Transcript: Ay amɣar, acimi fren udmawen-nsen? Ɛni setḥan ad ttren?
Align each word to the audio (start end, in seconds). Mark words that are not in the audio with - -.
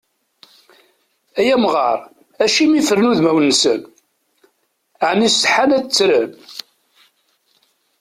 Ay 1.39 1.49
amɣar, 1.55 1.99
acimi 2.43 2.81
fren 2.87 3.09
udmawen-nsen? 3.11 3.81
Ɛni 5.09 5.29
setḥan 5.29 5.71
ad 5.77 5.85
ttren? 5.87 6.31